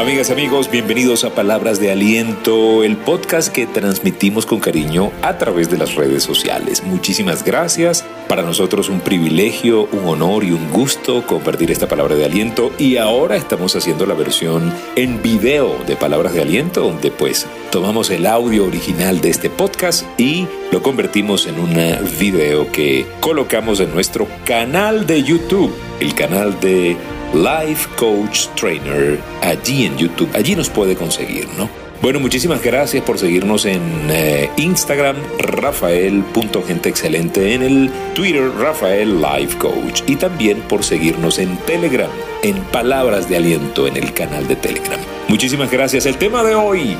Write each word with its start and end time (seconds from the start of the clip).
Amigas, 0.00 0.30
amigos, 0.30 0.70
bienvenidos 0.70 1.24
a 1.24 1.34
Palabras 1.34 1.78
de 1.78 1.90
Aliento, 1.90 2.84
el 2.84 2.96
podcast 2.96 3.52
que 3.52 3.66
transmitimos 3.66 4.46
con 4.46 4.58
cariño 4.58 5.12
a 5.20 5.36
través 5.36 5.70
de 5.70 5.76
las 5.76 5.94
redes 5.94 6.22
sociales. 6.22 6.82
Muchísimas 6.82 7.44
gracias. 7.44 8.02
Para 8.26 8.40
nosotros 8.40 8.88
un 8.88 9.00
privilegio, 9.00 9.90
un 9.92 10.06
honor 10.06 10.44
y 10.44 10.52
un 10.52 10.70
gusto 10.70 11.26
compartir 11.26 11.70
esta 11.70 11.86
palabra 11.86 12.14
de 12.14 12.24
aliento 12.24 12.72
y 12.78 12.96
ahora 12.96 13.36
estamos 13.36 13.76
haciendo 13.76 14.06
la 14.06 14.14
versión 14.14 14.72
en 14.96 15.20
video 15.20 15.76
de 15.86 15.96
Palabras 15.96 16.32
de 16.32 16.40
Aliento, 16.40 16.80
donde 16.80 17.10
pues 17.10 17.46
tomamos 17.70 18.08
el 18.08 18.24
audio 18.24 18.64
original 18.64 19.20
de 19.20 19.28
este 19.28 19.50
podcast 19.50 20.06
y 20.18 20.48
lo 20.72 20.82
convertimos 20.82 21.46
en 21.46 21.60
un 21.60 21.74
video 22.18 22.72
que 22.72 23.04
colocamos 23.20 23.80
en 23.80 23.92
nuestro 23.92 24.26
canal 24.46 25.06
de 25.06 25.22
YouTube, 25.22 25.74
el 26.00 26.14
canal 26.14 26.58
de 26.58 26.96
Life 27.34 27.88
Coach 27.96 28.46
Trainer 28.54 29.20
allí 29.42 29.86
en 29.86 29.96
YouTube. 29.96 30.30
Allí 30.34 30.56
nos 30.56 30.68
puede 30.68 30.96
conseguir, 30.96 31.46
¿no? 31.56 31.68
Bueno, 32.02 32.18
muchísimas 32.18 32.60
gracias 32.62 33.04
por 33.04 33.18
seguirnos 33.18 33.66
en 33.66 33.82
eh, 34.08 34.48
Instagram, 34.56 35.16
Rafael.genteexcelente, 35.38 37.52
en 37.52 37.62
el 37.62 37.90
Twitter, 38.14 38.50
Rafael 38.58 39.20
Life 39.20 39.58
Coach, 39.58 40.00
y 40.06 40.16
también 40.16 40.62
por 40.62 40.82
seguirnos 40.82 41.38
en 41.38 41.58
Telegram, 41.58 42.08
en 42.42 42.56
Palabras 42.64 43.28
de 43.28 43.36
Aliento, 43.36 43.86
en 43.86 43.98
el 43.98 44.14
canal 44.14 44.48
de 44.48 44.56
Telegram. 44.56 44.98
Muchísimas 45.28 45.70
gracias. 45.70 46.06
El 46.06 46.16
tema 46.16 46.42
de 46.42 46.54
hoy, 46.54 46.96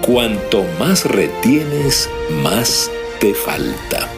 cuanto 0.00 0.64
más 0.78 1.06
retienes, 1.06 2.08
más 2.44 2.88
te 3.18 3.34
falta. 3.34 4.08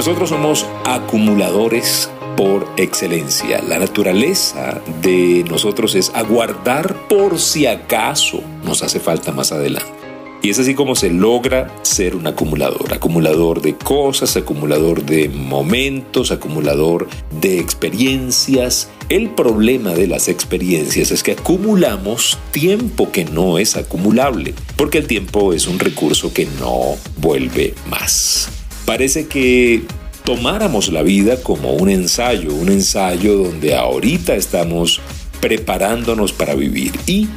Nosotros 0.00 0.30
somos 0.30 0.66
acumuladores 0.86 2.08
por 2.34 2.66
excelencia. 2.78 3.60
La 3.60 3.78
naturaleza 3.78 4.80
de 5.02 5.44
nosotros 5.46 5.94
es 5.94 6.10
aguardar 6.14 7.06
por 7.06 7.38
si 7.38 7.66
acaso 7.66 8.42
nos 8.64 8.82
hace 8.82 8.98
falta 8.98 9.30
más 9.30 9.52
adelante. 9.52 9.92
Y 10.40 10.48
es 10.48 10.58
así 10.58 10.74
como 10.74 10.94
se 10.94 11.10
logra 11.10 11.70
ser 11.82 12.16
un 12.16 12.26
acumulador, 12.26 12.94
acumulador 12.94 13.60
de 13.60 13.74
cosas, 13.74 14.38
acumulador 14.38 15.04
de 15.04 15.28
momentos, 15.28 16.30
acumulador 16.30 17.06
de 17.38 17.58
experiencias. 17.58 18.88
El 19.10 19.28
problema 19.28 19.90
de 19.90 20.06
las 20.06 20.28
experiencias 20.28 21.10
es 21.10 21.22
que 21.22 21.32
acumulamos 21.32 22.38
tiempo 22.52 23.12
que 23.12 23.26
no 23.26 23.58
es 23.58 23.76
acumulable, 23.76 24.54
porque 24.76 24.96
el 24.96 25.06
tiempo 25.06 25.52
es 25.52 25.66
un 25.66 25.78
recurso 25.78 26.32
que 26.32 26.46
no 26.58 26.96
vuelve 27.18 27.74
más. 27.90 28.59
Parece 28.90 29.28
que 29.28 29.84
tomáramos 30.24 30.88
la 30.88 31.04
vida 31.04 31.40
como 31.40 31.74
un 31.74 31.88
ensayo, 31.88 32.52
un 32.52 32.70
ensayo 32.70 33.36
donde 33.36 33.76
ahorita 33.76 34.34
estamos 34.34 35.00
preparándonos 35.40 36.32
para 36.32 36.56
vivir 36.56 36.90
y 37.06 37.28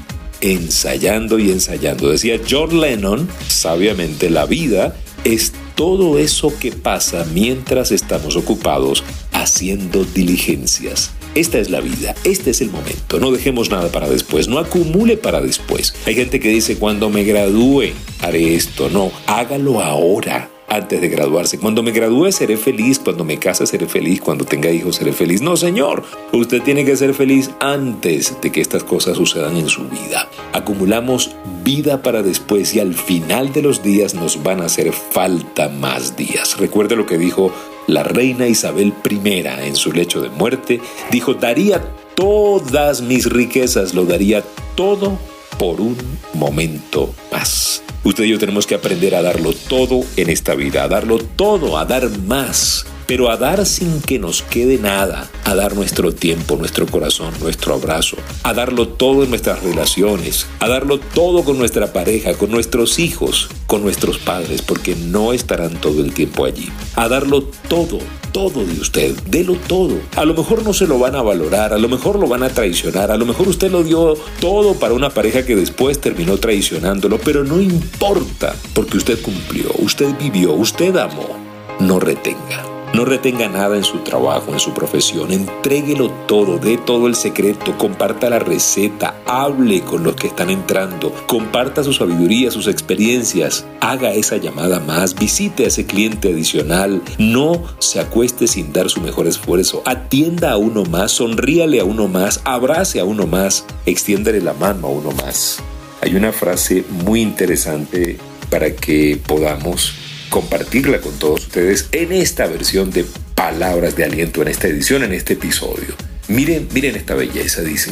ensayando 0.41 1.37
y 1.37 1.51
ensayando. 1.51 2.09
Decía 2.09 2.41
John 2.49 2.81
Lennon, 2.81 3.29
sabiamente, 3.47 4.31
la 4.31 4.47
vida 4.47 4.95
es 5.25 5.53
todo 5.75 6.17
eso 6.17 6.51
que 6.59 6.71
pasa 6.71 7.23
mientras 7.35 7.91
estamos 7.91 8.35
ocupados 8.35 9.03
haciendo 9.31 10.05
diligencias. 10.05 11.11
Esta 11.35 11.59
es 11.59 11.69
la 11.69 11.81
vida, 11.81 12.15
este 12.23 12.49
es 12.49 12.61
el 12.61 12.71
momento, 12.71 13.19
no 13.19 13.31
dejemos 13.31 13.69
nada 13.69 13.91
para 13.91 14.09
después, 14.09 14.47
no 14.47 14.57
acumule 14.57 15.17
para 15.17 15.39
después. 15.39 15.93
Hay 16.07 16.15
gente 16.15 16.39
que 16.39 16.49
dice, 16.49 16.77
cuando 16.77 17.11
me 17.11 17.23
gradúe, 17.23 17.91
haré 18.21 18.55
esto, 18.55 18.89
no, 18.89 19.11
hágalo 19.27 19.83
ahora 19.83 20.49
antes 20.73 21.01
de 21.01 21.09
graduarse. 21.09 21.59
Cuando 21.59 21.83
me 21.83 21.91
gradúe 21.91 22.31
seré 22.31 22.57
feliz, 22.57 22.99
cuando 22.99 23.23
me 23.23 23.37
case 23.37 23.67
seré 23.67 23.85
feliz, 23.85 24.21
cuando 24.21 24.45
tenga 24.45 24.71
hijos 24.71 24.95
seré 24.95 25.13
feliz. 25.13 25.41
No, 25.41 25.55
señor, 25.55 26.03
usted 26.31 26.61
tiene 26.61 26.83
que 26.83 26.95
ser 26.95 27.13
feliz 27.13 27.51
antes 27.59 28.35
de 28.41 28.51
que 28.51 28.61
estas 28.61 28.83
cosas 28.83 29.17
sucedan 29.17 29.55
en 29.57 29.69
su 29.69 29.83
vida. 29.83 30.27
Acumulamos 30.53 31.35
vida 31.63 32.01
para 32.01 32.23
después 32.23 32.73
y 32.75 32.79
al 32.79 32.93
final 32.93 33.53
de 33.53 33.61
los 33.61 33.83
días 33.83 34.13
nos 34.13 34.41
van 34.41 34.61
a 34.61 34.65
hacer 34.65 34.91
falta 34.91 35.69
más 35.69 36.15
días. 36.17 36.57
Recuerde 36.57 36.95
lo 36.95 37.05
que 37.05 37.17
dijo 37.17 37.51
la 37.87 38.03
reina 38.03 38.47
Isabel 38.47 38.93
I 39.09 39.43
en 39.67 39.75
su 39.75 39.91
lecho 39.91 40.21
de 40.21 40.29
muerte. 40.29 40.81
Dijo, 41.11 41.33
daría 41.33 41.81
todas 42.15 43.01
mis 43.01 43.29
riquezas, 43.29 43.93
lo 43.93 44.05
daría 44.05 44.43
todo 44.75 45.17
por 45.57 45.81
un 45.81 45.97
momento 46.33 47.13
más. 47.31 47.83
Usted 48.03 48.25
y 48.25 48.29
yo 48.29 48.39
tenemos 48.39 48.67
que 48.67 48.75
aprender 48.75 49.15
a 49.15 49.21
darlo 49.21 49.53
todo 49.53 50.01
en 50.17 50.29
esta 50.29 50.55
vida, 50.55 50.83
a 50.83 50.87
darlo 50.89 51.19
todo, 51.19 51.77
a 51.77 51.85
dar 51.85 52.09
más, 52.19 52.85
pero 53.13 53.29
a 53.29 53.37
dar 53.37 53.63
sin 53.67 54.01
que 54.01 54.17
nos 54.17 54.41
quede 54.41 54.79
nada, 54.79 55.29
a 55.43 55.53
dar 55.53 55.75
nuestro 55.75 56.15
tiempo, 56.15 56.55
nuestro 56.55 56.87
corazón, 56.87 57.31
nuestro 57.41 57.75
abrazo, 57.75 58.17
a 58.41 58.55
darlo 58.55 58.87
todo 58.87 59.23
en 59.23 59.29
nuestras 59.29 59.61
relaciones, 59.61 60.47
a 60.59 60.67
darlo 60.67 60.99
todo 60.99 61.43
con 61.43 61.59
nuestra 61.59 61.93
pareja, 61.93 62.33
con 62.33 62.49
nuestros 62.49 62.97
hijos, 62.97 63.49
con 63.67 63.83
nuestros 63.83 64.17
padres, 64.17 64.63
porque 64.63 64.95
no 64.95 65.31
estarán 65.31 65.79
todo 65.79 66.01
el 66.03 66.11
tiempo 66.11 66.45
allí, 66.45 66.69
a 66.95 67.07
darlo 67.07 67.43
todo 67.69 67.99
todo 68.31 68.65
de 68.65 68.81
usted, 68.81 69.15
délo 69.29 69.57
todo. 69.67 69.93
A 70.15 70.25
lo 70.25 70.33
mejor 70.33 70.63
no 70.63 70.73
se 70.73 70.87
lo 70.87 70.97
van 70.97 71.15
a 71.15 71.21
valorar, 71.21 71.71
a 71.71 71.77
lo 71.77 71.87
mejor 71.87 72.17
lo 72.17 72.25
van 72.25 72.41
a 72.41 72.49
traicionar, 72.49 73.11
a 73.11 73.17
lo 73.17 73.27
mejor 73.27 73.47
usted 73.47 73.69
lo 73.69 73.83
dio 73.83 74.15
todo 74.39 74.73
para 74.73 74.95
una 74.95 75.11
pareja 75.11 75.45
que 75.45 75.55
después 75.55 76.01
terminó 76.01 76.39
traicionándolo, 76.39 77.19
pero 77.19 77.43
no 77.43 77.61
importa, 77.61 78.55
porque 78.73 78.97
usted 78.97 79.21
cumplió, 79.21 79.71
usted 79.77 80.17
vivió, 80.17 80.53
usted 80.53 80.97
amó. 80.97 81.37
No 81.79 81.99
retenga. 81.99 82.72
No 82.93 83.05
retenga 83.05 83.49
nada 83.49 83.75
en 83.75 83.83
su 83.83 83.99
trabajo, 83.99 84.53
en 84.53 84.59
su 84.59 84.71
profesión. 84.71 85.31
Entréguelo 85.31 86.11
todo, 86.27 86.59
dé 86.59 86.77
todo 86.77 87.07
el 87.07 87.15
secreto, 87.15 87.75
comparta 87.75 88.29
la 88.29 88.37
receta, 88.37 89.15
hable 89.25 89.81
con 89.81 90.03
los 90.03 90.15
que 90.15 90.27
están 90.27 90.51
entrando, 90.51 91.11
comparta 91.25 91.83
su 91.83 91.91
sabiduría, 91.91 92.51
sus 92.51 92.67
experiencias, 92.67 93.65
haga 93.81 94.13
esa 94.13 94.37
llamada 94.37 94.79
más, 94.79 95.15
visite 95.15 95.65
a 95.65 95.67
ese 95.69 95.87
cliente 95.87 96.31
adicional, 96.31 97.01
no 97.17 97.63
se 97.79 97.99
acueste 97.99 98.45
sin 98.45 98.71
dar 98.71 98.91
su 98.91 99.01
mejor 99.01 99.25
esfuerzo, 99.25 99.81
atienda 99.85 100.51
a 100.51 100.57
uno 100.57 100.83
más, 100.85 101.13
sonríale 101.13 101.79
a 101.79 101.85
uno 101.85 102.07
más, 102.07 102.41
abrace 102.43 102.99
a 102.99 103.05
uno 103.05 103.25
más, 103.25 103.65
extiéndale 103.87 104.39
la 104.39 104.53
mano 104.53 104.85
a 104.85 104.91
uno 104.91 105.11
más. 105.13 105.57
Hay 106.01 106.15
una 106.15 106.31
frase 106.31 106.85
muy 106.89 107.21
interesante 107.21 108.19
para 108.51 108.75
que 108.75 109.19
podamos 109.25 110.02
compartirla 110.33 110.99
con 110.99 111.13
todos 111.19 111.41
ustedes 111.43 111.89
en 111.91 112.11
esta 112.11 112.47
versión 112.47 112.89
de 112.89 113.05
Palabras 113.35 113.95
de 113.95 114.03
Aliento, 114.03 114.41
en 114.41 114.47
esta 114.47 114.67
edición, 114.67 115.03
en 115.03 115.13
este 115.13 115.33
episodio. 115.33 115.93
Miren, 116.27 116.67
miren 116.73 116.95
esta 116.95 117.13
belleza, 117.13 117.61
dice. 117.61 117.91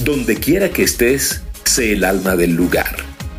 Donde 0.00 0.34
quiera 0.34 0.70
que 0.70 0.82
estés, 0.82 1.42
sé 1.62 1.92
el 1.92 2.02
alma 2.02 2.34
del 2.34 2.56
lugar. 2.56 2.96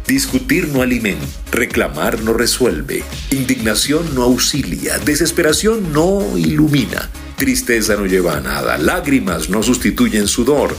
Discutir 0.08 0.70
no 0.70 0.82
alimenta, 0.82 1.26
reclamar 1.52 2.22
no 2.22 2.32
resuelve, 2.32 3.04
indignación 3.32 4.16
no 4.16 4.24
auxilia, 4.24 4.98
desesperación 5.00 5.92
no 5.92 6.38
ilumina, 6.38 7.10
tristeza 7.36 7.98
no 7.98 8.06
lleva 8.06 8.38
a 8.38 8.40
nada, 8.40 8.78
lágrimas 8.78 9.50
no 9.50 9.62
sustituyen 9.62 10.30
sudor, 10.30 10.74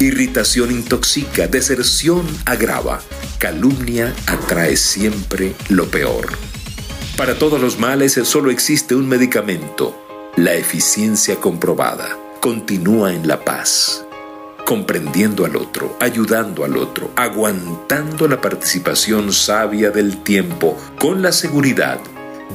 irritación 0.00 0.72
intoxica, 0.72 1.46
deserción 1.46 2.26
agrava, 2.46 3.00
calumnia 3.38 4.12
atrae 4.26 4.76
siempre 4.76 5.54
lo 5.68 5.88
peor. 5.88 6.51
Para 7.22 7.38
todos 7.38 7.60
los 7.60 7.78
males 7.78 8.14
solo 8.24 8.50
existe 8.50 8.96
un 8.96 9.08
medicamento, 9.08 9.94
la 10.34 10.54
eficiencia 10.54 11.36
comprobada. 11.36 12.18
Continúa 12.40 13.14
en 13.14 13.28
la 13.28 13.44
paz, 13.44 14.04
comprendiendo 14.66 15.44
al 15.44 15.54
otro, 15.54 15.96
ayudando 16.00 16.64
al 16.64 16.76
otro, 16.76 17.12
aguantando 17.14 18.26
la 18.26 18.40
participación 18.40 19.32
sabia 19.32 19.92
del 19.92 20.24
tiempo 20.24 20.76
con 20.98 21.22
la 21.22 21.30
seguridad 21.30 22.00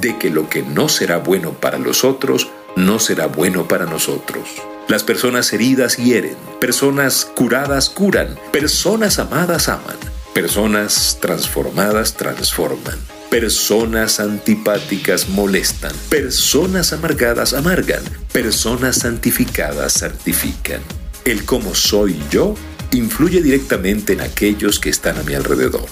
de 0.01 0.17
que 0.17 0.29
lo 0.29 0.50
que 0.50 0.63
no 0.63 0.89
será 0.89 1.19
bueno 1.19 1.53
para 1.53 1.77
los 1.77 2.03
otros 2.03 2.50
no 2.75 3.00
será 3.00 3.27
bueno 3.27 3.69
para 3.69 3.85
nosotros. 3.85 4.50
Las 4.89 5.01
personas 5.03 5.53
heridas 5.53 5.95
hieren, 5.95 6.36
personas 6.59 7.24
curadas 7.24 7.89
curan, 7.89 8.38
personas 8.51 9.18
amadas 9.18 9.69
aman, 9.69 9.95
personas 10.33 11.19
transformadas 11.21 12.15
transforman. 12.15 13.16
Personas 13.29 14.21
antipáticas 14.21 15.27
molestan, 15.27 15.91
personas 16.07 16.94
amargadas 16.94 17.53
amargan, 17.53 18.01
personas 18.31 19.00
santificadas 19.00 19.91
santifican. 19.91 20.79
El 21.25 21.44
cómo 21.44 21.75
soy 21.75 22.18
yo 22.31 22.56
influye 22.94 23.41
directamente 23.41 24.13
en 24.13 24.21
aquellos 24.21 24.79
que 24.79 24.89
están 24.89 25.18
a 25.18 25.24
mi 25.24 25.33
alrededor. 25.33 25.89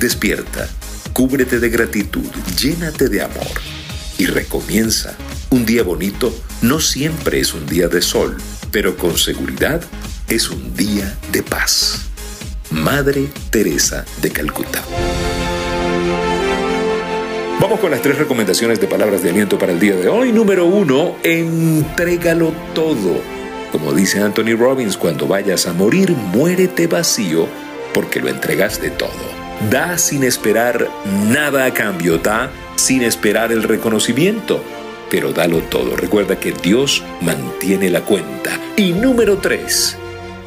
Despierta, 0.00 0.70
cúbrete 1.12 1.60
de 1.60 1.68
gratitud, 1.68 2.30
llénate 2.58 3.10
de 3.10 3.22
amor 3.24 3.60
y 4.16 4.24
recomienza. 4.24 5.14
Un 5.50 5.66
día 5.66 5.82
bonito 5.82 6.34
no 6.62 6.80
siempre 6.80 7.40
es 7.40 7.52
un 7.52 7.66
día 7.66 7.88
de 7.88 8.00
sol, 8.00 8.38
pero 8.70 8.96
con 8.96 9.18
seguridad 9.18 9.82
es 10.28 10.48
un 10.48 10.74
día 10.74 11.14
de 11.30 11.42
paz. 11.42 12.06
Madre 12.70 13.28
Teresa 13.50 14.06
de 14.22 14.30
Calcuta. 14.30 14.82
Vamos 17.60 17.78
con 17.78 17.90
las 17.90 18.00
tres 18.00 18.16
recomendaciones 18.16 18.80
de 18.80 18.86
palabras 18.86 19.22
de 19.22 19.28
aliento 19.28 19.58
para 19.58 19.72
el 19.72 19.78
día 19.78 19.94
de 19.94 20.08
hoy. 20.08 20.32
Número 20.32 20.64
uno, 20.64 21.16
entrégalo 21.22 22.54
todo. 22.74 23.20
Como 23.70 23.92
dice 23.92 24.18
Anthony 24.18 24.56
Robbins, 24.58 24.96
cuando 24.96 25.26
vayas 25.26 25.66
a 25.66 25.74
morir, 25.74 26.10
muérete 26.32 26.86
vacío 26.86 27.46
porque 27.92 28.18
lo 28.18 28.28
entregaste 28.28 28.88
todo. 28.88 29.10
Da 29.70 29.98
sin 29.98 30.24
esperar 30.24 30.88
nada 31.28 31.66
a 31.66 31.74
cambio, 31.74 32.16
da 32.16 32.50
sin 32.76 33.02
esperar 33.02 33.52
el 33.52 33.62
reconocimiento, 33.62 34.64
pero 35.10 35.34
dalo 35.34 35.58
todo. 35.58 35.96
Recuerda 35.96 36.40
que 36.40 36.52
Dios 36.52 37.04
mantiene 37.20 37.90
la 37.90 38.00
cuenta. 38.00 38.58
Y 38.76 38.92
número 38.92 39.36
tres, 39.36 39.98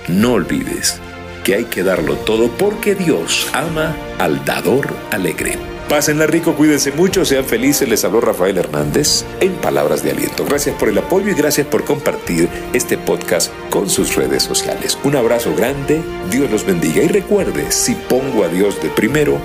no 0.08 0.34
olvides 0.34 1.00
que 1.44 1.54
hay 1.54 1.66
que 1.66 1.84
darlo 1.84 2.16
todo 2.16 2.50
porque 2.50 2.96
Dios 2.96 3.48
ama 3.54 3.96
al 4.18 4.44
dador 4.46 4.88
alegre. 5.12 5.73
Pásenla 5.90 6.26
rico, 6.26 6.56
cuídense 6.56 6.92
mucho, 6.92 7.26
sean 7.26 7.46
felices. 7.46 7.88
Les 7.88 8.04
habló 8.04 8.22
Rafael 8.22 8.58
Hernández 8.58 9.26
en 9.42 9.54
Palabras 9.54 10.04
de 10.04 10.12
Aliento. 10.12 10.46
Gracias 10.46 10.76
por 10.78 10.90
el 10.90 10.98
apoyo 10.98 11.30
y 11.30 11.36
gracias 11.36 11.68
por 11.68 11.84
compartir 11.84 12.50
este 12.74 12.98
podcast 12.98 13.52
con 13.70 13.90
sus 13.90 14.16
redes 14.16 14.44
sociales. 14.44 14.98
Un 15.04 15.16
abrazo 15.16 15.54
grande, 15.56 16.02
Dios 16.32 16.50
los 16.50 16.66
bendiga 16.66 17.04
y 17.04 17.08
recuerde, 17.08 17.72
si 17.72 17.96
pongo 17.96 18.44
a 18.44 18.48
Dios 18.48 18.82
de 18.82 18.90
primero, 18.90 19.38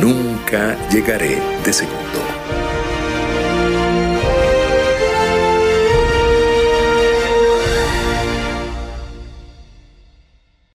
nunca 0.00 0.76
llegaré 0.90 1.38
de 1.64 1.72
segundo. 1.72 2.39